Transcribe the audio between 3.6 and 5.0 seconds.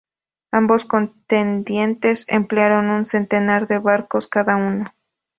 de barcos cada uno.